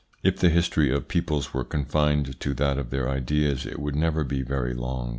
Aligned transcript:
If 0.23 0.37
the 0.39 0.49
history 0.49 0.89
of 0.91 1.07
peoples 1.07 1.53
were 1.53 1.63
confined 1.63 2.39
to 2.39 2.55
that 2.55 2.79
of 2.79 2.89
their 2.89 3.07
ideas 3.07 3.67
it 3.67 3.77
would 3.77 3.95
never 3.95 4.23
be 4.23 4.41
very 4.41 4.73
long. 4.73 5.09